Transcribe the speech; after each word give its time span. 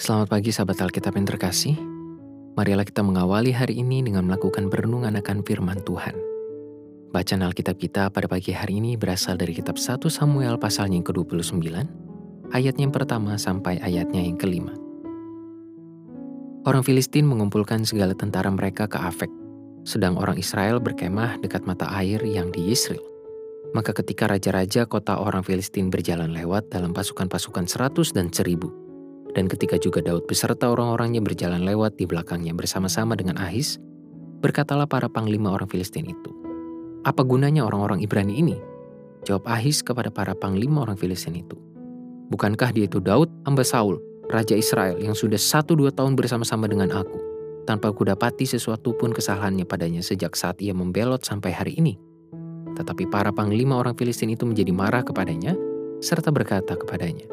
Selamat 0.00 0.32
pagi 0.32 0.48
sahabat 0.48 0.80
Alkitab 0.80 1.12
yang 1.12 1.28
terkasih. 1.28 1.76
Marilah 2.56 2.88
kita 2.88 3.04
mengawali 3.04 3.52
hari 3.52 3.84
ini 3.84 4.00
dengan 4.00 4.24
melakukan 4.24 4.72
perenungan 4.72 5.12
akan 5.12 5.44
firman 5.44 5.76
Tuhan. 5.84 6.16
Bacaan 7.12 7.44
Alkitab 7.44 7.76
kita 7.76 8.08
pada 8.08 8.24
pagi 8.24 8.56
hari 8.56 8.80
ini 8.80 8.96
berasal 8.96 9.36
dari 9.36 9.52
kitab 9.52 9.76
1 9.76 10.00
Samuel 10.08 10.56
pasalnya 10.56 10.96
yang 10.96 11.04
ke-29, 11.04 11.52
ayatnya 12.48 12.82
yang 12.88 12.96
pertama 12.96 13.36
sampai 13.36 13.76
ayatnya 13.84 14.24
yang 14.24 14.40
kelima. 14.40 14.72
Orang 16.64 16.80
Filistin 16.80 17.28
mengumpulkan 17.28 17.84
segala 17.84 18.16
tentara 18.16 18.48
mereka 18.48 18.88
ke 18.88 18.96
Afek, 18.96 19.28
sedang 19.84 20.16
orang 20.16 20.40
Israel 20.40 20.80
berkemah 20.80 21.44
dekat 21.44 21.68
mata 21.68 21.92
air 21.92 22.24
yang 22.24 22.48
di 22.48 22.72
Yisrael. 22.72 23.04
Maka 23.76 23.92
ketika 23.92 24.32
raja-raja 24.32 24.88
kota 24.88 25.20
orang 25.20 25.44
Filistin 25.44 25.92
berjalan 25.92 26.32
lewat 26.32 26.72
dalam 26.72 26.96
pasukan-pasukan 26.96 27.68
seratus 27.68 28.16
dan 28.16 28.32
seribu, 28.32 28.89
dan 29.32 29.46
ketika 29.46 29.78
juga 29.78 30.02
Daud 30.02 30.26
beserta 30.26 30.70
orang-orangnya 30.70 31.22
berjalan 31.22 31.62
lewat 31.62 31.96
di 31.96 32.04
belakangnya 32.06 32.54
bersama-sama 32.54 33.14
dengan 33.14 33.38
Ahis, 33.38 33.78
berkatalah 34.42 34.90
para 34.90 35.06
panglima 35.06 35.54
orang 35.54 35.70
Filistin 35.70 36.08
itu, 36.10 36.30
Apa 37.06 37.24
gunanya 37.24 37.64
orang-orang 37.64 38.04
Ibrani 38.04 38.36
ini? 38.36 38.56
Jawab 39.24 39.48
Ahis 39.48 39.80
kepada 39.80 40.08
para 40.12 40.32
panglima 40.34 40.82
orang 40.84 40.98
Filistin 40.98 41.38
itu, 41.38 41.56
Bukankah 42.30 42.70
dia 42.70 42.86
itu 42.86 43.02
Daud, 43.02 43.26
hamba 43.42 43.66
Saul, 43.66 43.98
Raja 44.30 44.54
Israel 44.54 45.02
yang 45.02 45.18
sudah 45.18 45.38
satu 45.38 45.74
dua 45.74 45.90
tahun 45.90 46.14
bersama-sama 46.14 46.70
dengan 46.70 46.94
aku, 46.94 47.18
tanpa 47.66 47.90
kudapati 47.90 48.46
sesuatu 48.46 48.94
pun 48.94 49.10
kesalahannya 49.10 49.66
padanya 49.66 50.02
sejak 50.02 50.38
saat 50.38 50.62
ia 50.62 50.70
membelot 50.70 51.26
sampai 51.26 51.50
hari 51.50 51.74
ini. 51.78 51.98
Tetapi 52.78 53.10
para 53.10 53.34
panglima 53.34 53.78
orang 53.78 53.98
Filistin 53.98 54.30
itu 54.30 54.46
menjadi 54.46 54.70
marah 54.70 55.02
kepadanya, 55.02 55.58
serta 55.98 56.30
berkata 56.30 56.78
kepadanya, 56.78 57.26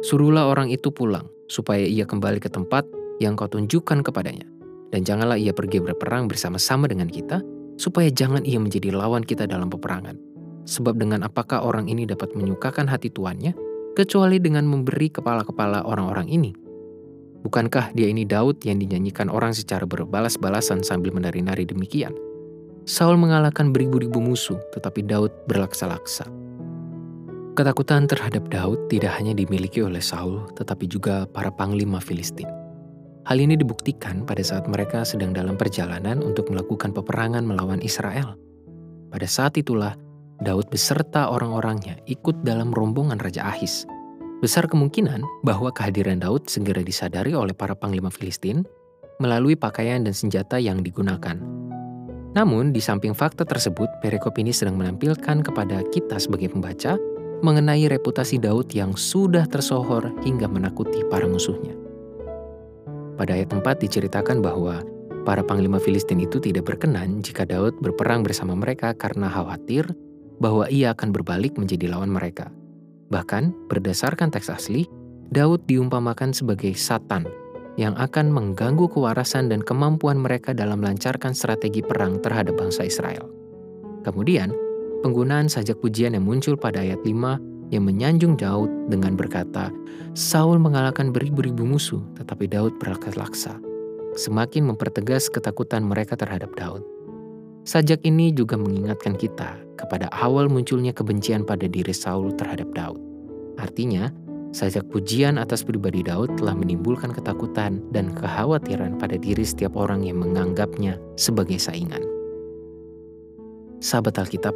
Suruhlah 0.00 0.48
orang 0.48 0.72
itu 0.72 0.88
pulang, 0.88 1.28
supaya 1.44 1.84
ia 1.84 2.08
kembali 2.08 2.40
ke 2.40 2.48
tempat 2.48 2.88
yang 3.20 3.36
kau 3.36 3.52
tunjukkan 3.52 4.00
kepadanya. 4.00 4.48
Dan 4.90 5.04
janganlah 5.04 5.36
ia 5.36 5.52
pergi 5.52 5.78
berperang 5.78 6.26
bersama-sama 6.26 6.88
dengan 6.88 7.06
kita, 7.06 7.44
supaya 7.76 8.08
jangan 8.08 8.42
ia 8.48 8.56
menjadi 8.56 8.96
lawan 8.96 9.20
kita 9.20 9.44
dalam 9.44 9.68
peperangan. 9.68 10.16
Sebab 10.64 10.96
dengan 10.96 11.24
apakah 11.24 11.60
orang 11.62 11.86
ini 11.92 12.08
dapat 12.08 12.32
menyukakan 12.32 12.88
hati 12.88 13.12
tuannya, 13.12 13.52
kecuali 13.92 14.40
dengan 14.40 14.64
memberi 14.64 15.12
kepala-kepala 15.12 15.84
orang-orang 15.84 16.32
ini? 16.32 16.50
Bukankah 17.40 17.96
dia 17.96 18.08
ini 18.08 18.28
Daud 18.28 18.60
yang 18.64 18.80
dinyanyikan 18.80 19.32
orang 19.32 19.56
secara 19.56 19.88
berbalas-balasan 19.88 20.84
sambil 20.84 21.12
menari-nari 21.12 21.64
demikian? 21.64 22.12
Saul 22.84 23.16
mengalahkan 23.20 23.72
beribu-ribu 23.72 24.20
musuh, 24.20 24.60
tetapi 24.76 25.04
Daud 25.04 25.32
berlaksa-laksa. 25.48 26.28
Ketakutan 27.60 28.08
terhadap 28.08 28.48
Daud 28.48 28.88
tidak 28.88 29.20
hanya 29.20 29.36
dimiliki 29.36 29.84
oleh 29.84 30.00
Saul, 30.00 30.48
tetapi 30.56 30.88
juga 30.88 31.28
para 31.28 31.52
panglima 31.52 32.00
Filistin. 32.00 32.48
Hal 33.28 33.36
ini 33.36 33.52
dibuktikan 33.52 34.24
pada 34.24 34.40
saat 34.40 34.64
mereka 34.64 35.04
sedang 35.04 35.36
dalam 35.36 35.60
perjalanan 35.60 36.24
untuk 36.24 36.48
melakukan 36.48 36.96
peperangan 36.96 37.44
melawan 37.44 37.84
Israel. 37.84 38.32
Pada 39.12 39.28
saat 39.28 39.60
itulah, 39.60 39.92
Daud 40.40 40.72
beserta 40.72 41.28
orang-orangnya 41.28 42.00
ikut 42.08 42.40
dalam 42.48 42.72
rombongan 42.72 43.20
Raja 43.20 43.52
Ahis. 43.52 43.84
Besar 44.40 44.64
kemungkinan 44.64 45.20
bahwa 45.44 45.68
kehadiran 45.68 46.16
Daud 46.16 46.48
segera 46.48 46.80
disadari 46.80 47.36
oleh 47.36 47.52
para 47.52 47.76
panglima 47.76 48.08
Filistin 48.08 48.64
melalui 49.20 49.52
pakaian 49.52 50.00
dan 50.00 50.16
senjata 50.16 50.56
yang 50.56 50.80
digunakan. 50.80 51.36
Namun, 52.32 52.72
di 52.72 52.80
samping 52.80 53.12
fakta 53.12 53.44
tersebut, 53.44 54.00
perikop 54.00 54.40
ini 54.40 54.48
sedang 54.48 54.80
menampilkan 54.80 55.44
kepada 55.44 55.84
kita 55.92 56.16
sebagai 56.16 56.56
pembaca 56.56 56.96
mengenai 57.40 57.88
reputasi 57.88 58.40
Daud 58.40 58.72
yang 58.72 58.96
sudah 58.96 59.48
tersohor 59.48 60.12
hingga 60.24 60.48
menakuti 60.48 61.04
para 61.08 61.24
musuhnya. 61.24 61.76
Pada 63.20 63.36
ayat 63.36 63.52
4 63.52 63.60
diceritakan 63.84 64.40
bahwa 64.40 64.80
para 65.28 65.44
panglima 65.44 65.76
Filistin 65.76 66.24
itu 66.24 66.40
tidak 66.40 66.72
berkenan 66.72 67.20
jika 67.20 67.44
Daud 67.44 67.76
berperang 67.84 68.24
bersama 68.24 68.56
mereka 68.56 68.96
karena 68.96 69.28
khawatir 69.28 69.84
bahwa 70.40 70.64
ia 70.72 70.96
akan 70.96 71.12
berbalik 71.12 71.60
menjadi 71.60 71.92
lawan 71.92 72.08
mereka. 72.08 72.48
Bahkan, 73.12 73.68
berdasarkan 73.68 74.32
teks 74.32 74.48
asli, 74.48 74.88
Daud 75.30 75.68
diumpamakan 75.68 76.32
sebagai 76.32 76.72
Satan 76.78 77.28
yang 77.76 77.94
akan 77.94 78.32
mengganggu 78.32 78.88
kewarasan 78.88 79.52
dan 79.52 79.60
kemampuan 79.60 80.18
mereka 80.18 80.56
dalam 80.56 80.80
melancarkan 80.80 81.36
strategi 81.36 81.84
perang 81.84 82.18
terhadap 82.24 82.56
bangsa 82.56 82.88
Israel. 82.88 83.28
Kemudian, 84.00 84.69
penggunaan 85.00 85.48
sajak 85.48 85.80
pujian 85.80 86.12
yang 86.12 86.24
muncul 86.24 86.54
pada 86.56 86.84
ayat 86.84 87.00
5 87.02 87.72
yang 87.72 87.84
menyanjung 87.86 88.34
Daud 88.36 88.68
dengan 88.90 89.14
berkata, 89.14 89.70
Saul 90.12 90.58
mengalahkan 90.58 91.14
beribu-ribu 91.14 91.64
musuh, 91.64 92.02
tetapi 92.18 92.50
Daud 92.50 92.76
berlaksa-laksa. 92.82 93.56
Semakin 94.18 94.66
mempertegas 94.66 95.30
ketakutan 95.30 95.86
mereka 95.86 96.18
terhadap 96.18 96.50
Daud. 96.58 96.82
Sajak 97.62 98.02
ini 98.02 98.34
juga 98.34 98.58
mengingatkan 98.58 99.14
kita 99.14 99.54
kepada 99.78 100.10
awal 100.10 100.50
munculnya 100.50 100.90
kebencian 100.90 101.46
pada 101.46 101.70
diri 101.70 101.94
Saul 101.94 102.34
terhadap 102.34 102.74
Daud. 102.74 102.98
Artinya, 103.62 104.10
sajak 104.50 104.90
pujian 104.90 105.38
atas 105.38 105.62
pribadi 105.62 106.02
Daud 106.02 106.34
telah 106.42 106.58
menimbulkan 106.58 107.14
ketakutan 107.14 107.78
dan 107.94 108.10
kekhawatiran 108.10 108.98
pada 108.98 109.14
diri 109.14 109.46
setiap 109.46 109.78
orang 109.78 110.02
yang 110.02 110.18
menganggapnya 110.18 110.98
sebagai 111.14 111.62
saingan. 111.62 112.02
Sahabat 113.78 114.18
Alkitab, 114.18 114.52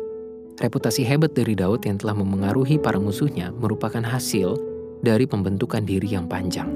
Reputasi 0.55 1.03
hebat 1.03 1.35
dari 1.35 1.59
Daud 1.59 1.83
yang 1.83 1.99
telah 1.99 2.15
memengaruhi 2.15 2.79
para 2.79 3.03
musuhnya 3.03 3.51
merupakan 3.59 4.03
hasil 4.07 4.55
dari 5.03 5.27
pembentukan 5.27 5.83
diri 5.83 6.15
yang 6.15 6.31
panjang. 6.31 6.71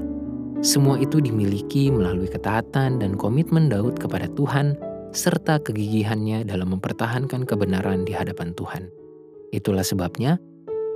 Semua 0.59 0.99
itu 0.99 1.23
dimiliki 1.23 1.87
melalui 1.87 2.27
ketaatan 2.27 2.99
dan 2.99 3.15
komitmen 3.15 3.71
Daud 3.71 3.95
kepada 3.95 4.27
Tuhan 4.35 4.75
serta 5.15 5.63
kegigihannya 5.63 6.43
dalam 6.43 6.75
mempertahankan 6.75 7.47
kebenaran 7.47 8.03
di 8.03 8.11
hadapan 8.11 8.51
Tuhan. 8.51 8.91
Itulah 9.55 9.87
sebabnya 9.87 10.35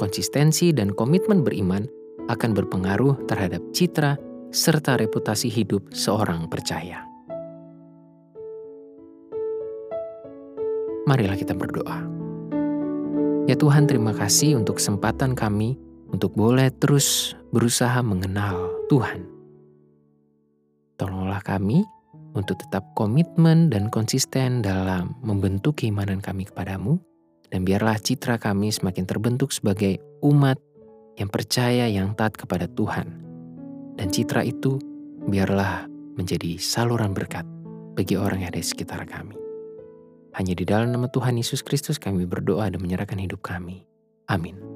konsistensi 0.04 0.76
dan 0.76 0.92
komitmen 0.92 1.48
beriman 1.48 1.88
akan 2.28 2.52
berpengaruh 2.52 3.24
terhadap 3.32 3.64
citra 3.72 4.20
serta 4.52 5.00
reputasi 5.00 5.48
hidup 5.48 5.88
seorang 5.96 6.52
percaya. 6.52 7.08
Marilah 11.08 11.40
kita 11.40 11.56
berdoa. 11.56 12.23
Ya 13.44 13.60
Tuhan, 13.60 13.92
terima 13.92 14.16
kasih 14.16 14.56
untuk 14.56 14.80
kesempatan 14.80 15.36
kami 15.36 15.76
untuk 16.16 16.32
boleh 16.32 16.72
terus 16.80 17.36
berusaha 17.52 18.00
mengenal 18.00 18.72
Tuhan. 18.88 19.28
Tolonglah 20.96 21.44
kami 21.44 21.84
untuk 22.40 22.56
tetap 22.64 22.96
komitmen 22.96 23.68
dan 23.68 23.92
konsisten 23.92 24.64
dalam 24.64 25.20
membentuk 25.20 25.84
keimanan 25.84 26.24
kami 26.24 26.48
kepadamu, 26.48 26.96
dan 27.52 27.68
biarlah 27.68 28.00
citra 28.00 28.40
kami 28.40 28.72
semakin 28.72 29.04
terbentuk 29.04 29.52
sebagai 29.52 30.00
umat 30.24 30.56
yang 31.20 31.28
percaya 31.28 31.92
yang 31.92 32.16
taat 32.16 32.40
kepada 32.40 32.72
Tuhan. 32.72 33.12
Dan 34.00 34.08
citra 34.08 34.48
itu 34.48 34.80
biarlah 35.28 35.84
menjadi 36.16 36.56
saluran 36.64 37.12
berkat 37.12 37.44
bagi 37.92 38.16
orang 38.16 38.48
yang 38.48 38.56
ada 38.56 38.64
di 38.64 38.72
sekitar 38.72 39.04
kami. 39.04 39.43
Hanya 40.34 40.58
di 40.58 40.66
dalam 40.66 40.90
nama 40.90 41.06
Tuhan 41.06 41.38
Yesus 41.38 41.62
Kristus 41.62 42.02
kami 42.02 42.26
berdoa 42.26 42.66
dan 42.74 42.82
menyerahkan 42.82 43.22
hidup 43.22 43.46
kami. 43.46 43.86
Amin. 44.26 44.73